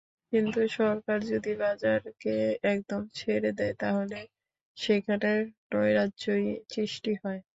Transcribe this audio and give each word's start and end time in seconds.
কিন্তু 0.33 0.59
সরকার 0.75 1.17
যদি 1.31 1.51
বাজারকে 1.61 2.33
একদম 2.67 3.01
ছেড়ে 3.15 3.51
দেয়, 3.59 3.75
তাহলে 3.81 4.19
সেখানে 4.77 5.31
নৈরাজ্যই 5.71 6.43
সৃষ্টি 6.71 7.13
হয়। 7.23 7.41